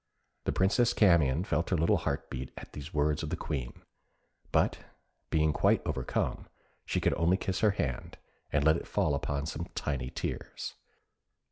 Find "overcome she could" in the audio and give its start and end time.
5.85-7.13